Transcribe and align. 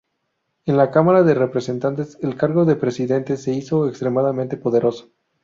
En 0.65 0.77
la 0.77 0.89
Cámara 0.89 1.21
de 1.21 1.35
Representantes, 1.35 2.17
el 2.21 2.35
cargo 2.35 2.65
de 2.65 2.75
Presidente 2.75 3.37
se 3.37 3.53
hizo 3.53 3.87
extremadamente 3.87 4.57
poderoso. 4.57 5.11